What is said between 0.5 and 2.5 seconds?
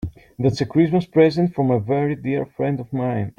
a Christmas present from a very dear